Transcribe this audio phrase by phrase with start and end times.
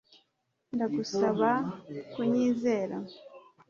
[0.73, 1.49] Ndagusaba
[2.11, 2.97] kunyizera